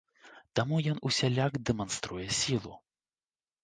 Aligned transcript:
Таму 0.59 0.79
ён 0.93 0.97
усяляк 1.11 1.61
дэманструе 1.69 2.27
сілу. 2.43 2.73